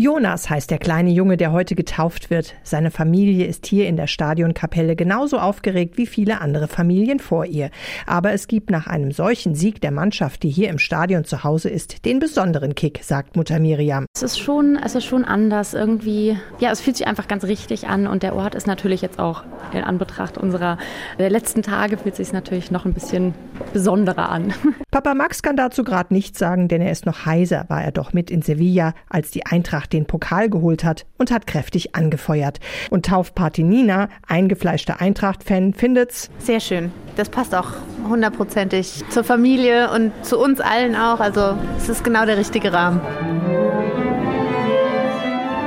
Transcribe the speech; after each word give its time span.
Jonas 0.00 0.48
heißt 0.48 0.70
der 0.70 0.78
kleine 0.78 1.10
Junge, 1.10 1.36
der 1.36 1.52
heute 1.52 1.74
getauft 1.74 2.30
wird. 2.30 2.54
Seine 2.62 2.90
Familie 2.90 3.44
ist 3.44 3.66
hier 3.66 3.86
in 3.86 3.98
der 3.98 4.06
Stadionkapelle 4.06 4.96
genauso 4.96 5.38
aufgeregt 5.38 5.98
wie 5.98 6.06
viele 6.06 6.40
andere 6.40 6.68
Familien 6.68 7.18
vor 7.18 7.44
ihr. 7.44 7.68
Aber 8.06 8.32
es 8.32 8.48
gibt 8.48 8.70
nach 8.70 8.86
einem 8.86 9.12
solchen 9.12 9.54
Sieg 9.54 9.82
der 9.82 9.90
Mannschaft, 9.90 10.42
die 10.42 10.48
hier 10.48 10.70
im 10.70 10.78
Stadion 10.78 11.24
zu 11.24 11.44
Hause 11.44 11.68
ist, 11.68 12.06
den 12.06 12.18
besonderen 12.18 12.74
Kick, 12.74 13.00
sagt 13.02 13.36
Mutter 13.36 13.60
Miriam. 13.60 14.06
Es 14.16 14.22
ist 14.22 14.38
schon, 14.38 14.78
es 14.82 14.94
ist 14.94 15.04
schon 15.04 15.26
anders 15.26 15.74
irgendwie. 15.74 16.38
Ja, 16.60 16.70
es 16.70 16.80
fühlt 16.80 16.96
sich 16.96 17.06
einfach 17.06 17.28
ganz 17.28 17.44
richtig 17.44 17.86
an 17.86 18.06
und 18.06 18.22
der 18.22 18.34
Ort 18.34 18.54
ist 18.54 18.66
natürlich 18.66 19.02
jetzt 19.02 19.18
auch 19.18 19.44
in 19.74 19.84
Anbetracht 19.84 20.38
unserer 20.38 20.78
letzten 21.18 21.60
Tage 21.60 21.98
fühlt 21.98 22.16
sich 22.16 22.32
natürlich 22.32 22.70
noch 22.70 22.86
ein 22.86 22.94
bisschen 22.94 23.34
besonderer 23.72 24.28
an. 24.28 24.52
Papa 24.90 25.14
Max 25.14 25.42
kann 25.42 25.56
dazu 25.56 25.84
gerade 25.84 26.12
nichts 26.12 26.38
sagen, 26.38 26.68
denn 26.68 26.80
er 26.80 26.90
ist 26.90 27.06
noch 27.06 27.26
heiser, 27.26 27.64
war 27.68 27.82
er 27.82 27.92
doch 27.92 28.12
mit 28.12 28.30
in 28.30 28.42
Sevilla, 28.42 28.94
als 29.08 29.30
die 29.30 29.46
Eintracht 29.46 29.92
den 29.92 30.06
Pokal 30.06 30.50
geholt 30.50 30.84
hat 30.84 31.06
und 31.18 31.30
hat 31.30 31.46
kräftig 31.46 31.94
angefeuert. 31.94 32.60
Und 32.90 33.06
Taufparty 33.06 33.62
Nina, 33.62 34.08
eingefleischter 34.26 35.00
Eintracht-Fan, 35.00 35.74
findet's 35.74 36.30
sehr 36.38 36.60
schön. 36.60 36.92
Das 37.16 37.28
passt 37.28 37.54
auch 37.54 37.72
hundertprozentig 38.08 39.04
zur 39.10 39.24
Familie 39.24 39.90
und 39.92 40.12
zu 40.24 40.38
uns 40.38 40.60
allen 40.60 40.96
auch. 40.96 41.20
Also 41.20 41.56
es 41.76 41.88
ist 41.88 42.04
genau 42.04 42.24
der 42.24 42.38
richtige 42.38 42.72
Rahmen. 42.72 43.00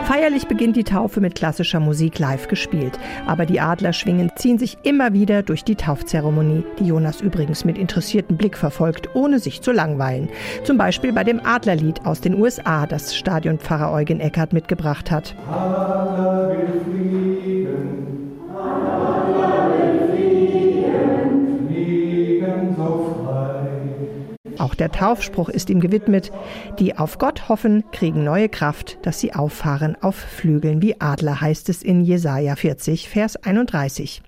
Feierlich 0.05 0.47
beginnt 0.47 0.75
die 0.75 0.83
Taufe 0.83 1.21
mit 1.21 1.35
klassischer 1.35 1.79
Musik 1.79 2.19
live 2.19 2.49
gespielt. 2.49 2.99
Aber 3.25 3.45
die 3.45 3.61
Adlerschwingen 3.61 4.31
ziehen 4.35 4.59
sich 4.59 4.77
immer 4.83 5.13
wieder 5.13 5.43
durch 5.43 5.63
die 5.63 5.75
Taufzeremonie, 5.75 6.65
die 6.77 6.87
Jonas 6.87 7.21
übrigens 7.21 7.63
mit 7.63 7.77
interessiertem 7.77 8.35
Blick 8.35 8.57
verfolgt, 8.57 9.15
ohne 9.15 9.39
sich 9.39 9.61
zu 9.61 9.71
langweilen. 9.71 10.27
Zum 10.65 10.77
Beispiel 10.77 11.13
bei 11.13 11.23
dem 11.23 11.39
Adlerlied 11.45 12.05
aus 12.05 12.19
den 12.19 12.35
USA, 12.35 12.85
das 12.85 13.15
Stadionpfarrer 13.15 13.93
Eugen 13.93 14.19
Eckert 14.19 14.51
mitgebracht 14.51 15.09
hat. 15.09 15.35
Adler 15.49 16.49
will 16.49 16.81
fliegen, 16.83 18.31
Adler 18.53 19.69
will 19.79 19.82
auch 24.59 24.75
der 24.75 24.91
Taufspruch 24.91 25.49
ist 25.49 25.69
ihm 25.69 25.79
gewidmet. 25.79 26.31
Die 26.79 26.97
auf 26.97 27.17
Gott 27.17 27.49
hoffen, 27.49 27.83
kriegen 27.91 28.23
neue 28.23 28.49
Kraft, 28.49 28.97
dass 29.03 29.19
sie 29.19 29.33
auffahren 29.33 29.97
auf 30.01 30.15
Flügeln 30.15 30.81
wie 30.81 30.99
Adler, 30.99 31.41
heißt 31.41 31.69
es 31.69 31.83
in 31.83 32.03
Jesaja 32.03 32.55
40, 32.55 33.09
Vers 33.09 33.35
31. 33.37 34.21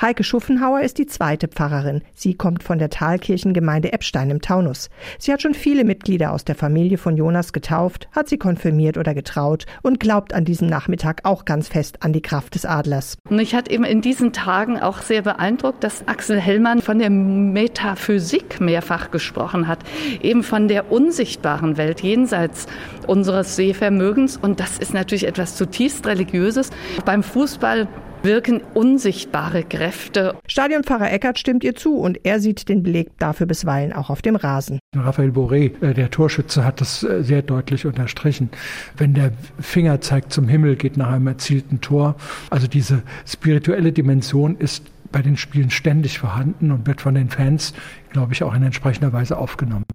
Heike 0.00 0.24
Schuffenhauer 0.24 0.80
ist 0.80 0.98
die 0.98 1.06
zweite 1.06 1.48
Pfarrerin. 1.48 2.02
Sie 2.14 2.34
kommt 2.34 2.62
von 2.62 2.78
der 2.78 2.90
Talkirchengemeinde 2.90 3.92
Eppstein 3.92 4.30
im 4.30 4.40
Taunus. 4.40 4.90
Sie 5.18 5.32
hat 5.32 5.42
schon 5.42 5.54
viele 5.54 5.84
Mitglieder 5.84 6.32
aus 6.32 6.44
der 6.44 6.54
Familie 6.54 6.98
von 6.98 7.16
Jonas 7.16 7.52
getauft, 7.52 8.08
hat 8.12 8.28
sie 8.28 8.38
konfirmiert 8.38 8.96
oder 8.98 9.14
getraut 9.14 9.66
und 9.82 10.00
glaubt 10.00 10.34
an 10.34 10.44
diesem 10.44 10.68
Nachmittag 10.68 11.20
auch 11.24 11.44
ganz 11.44 11.68
fest 11.68 12.02
an 12.02 12.12
die 12.12 12.22
Kraft 12.22 12.54
des 12.54 12.64
Adlers. 12.64 13.16
Mich 13.28 13.54
hat 13.54 13.68
eben 13.68 13.84
in 13.84 14.00
diesen 14.00 14.32
Tagen 14.32 14.80
auch 14.80 14.98
sehr 15.02 15.22
beeindruckt, 15.22 15.84
dass 15.84 16.06
Axel 16.08 16.40
Hellmann 16.40 16.82
von 16.82 16.98
der 16.98 17.10
Metaphysik 17.10 18.60
mehrfach 18.60 19.10
gesprochen 19.10 19.68
hat, 19.68 19.80
eben 20.20 20.42
von 20.42 20.68
der 20.68 20.90
unsichtbaren 20.90 21.76
Welt 21.76 22.02
jenseits 22.02 22.66
unseres 23.06 23.56
Sehvermögens. 23.56 24.36
Und 24.36 24.60
das 24.60 24.78
ist 24.78 24.94
natürlich 24.94 25.26
etwas 25.26 25.56
zutiefst 25.56 26.06
Religiöses. 26.06 26.70
Beim 27.04 27.22
Fußball 27.22 27.88
wirken 28.22 28.60
unsichtbare 28.74 29.64
Kräfte. 29.64 30.36
Stadionpfarrer 30.46 31.12
Eckert 31.12 31.38
stimmt 31.38 31.64
ihr 31.64 31.74
zu 31.74 31.96
und 31.96 32.24
er 32.24 32.40
sieht 32.40 32.68
den 32.68 32.82
Beleg 32.82 33.10
dafür 33.18 33.46
bisweilen 33.46 33.92
auch 33.92 34.10
auf 34.10 34.22
dem 34.22 34.36
Rasen. 34.36 34.78
Raphael 34.96 35.30
Boré, 35.30 35.72
äh, 35.82 35.94
der 35.94 36.10
Torschütze, 36.10 36.64
hat 36.64 36.80
das 36.80 37.02
äh, 37.02 37.22
sehr 37.22 37.42
deutlich 37.42 37.86
unterstrichen. 37.86 38.50
Wenn 38.96 39.14
der 39.14 39.32
Finger 39.60 40.00
zeigt 40.00 40.32
zum 40.32 40.48
Himmel, 40.48 40.76
geht 40.76 40.96
nach 40.96 41.10
einem 41.10 41.26
erzielten 41.26 41.80
Tor. 41.80 42.16
Also 42.50 42.66
diese 42.66 43.02
spirituelle 43.26 43.92
Dimension 43.92 44.56
ist 44.56 44.84
bei 45.12 45.22
den 45.22 45.36
Spielen 45.36 45.70
ständig 45.70 46.18
vorhanden 46.18 46.70
und 46.70 46.86
wird 46.86 47.02
von 47.02 47.14
den 47.14 47.28
Fans, 47.28 47.74
glaube 48.10 48.32
ich, 48.32 48.42
auch 48.42 48.54
in 48.54 48.62
entsprechender 48.62 49.12
Weise 49.12 49.36
aufgenommen. 49.36 49.84